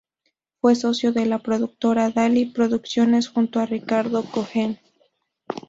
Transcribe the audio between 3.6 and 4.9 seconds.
Ricardo Cohen.